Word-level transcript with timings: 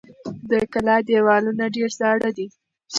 د 0.49 0.51
کلا 0.73 0.97
دېوالونه 1.07 1.65
ډېر 1.75 1.89
زاړه 1.99 2.29
دي. 2.37 2.47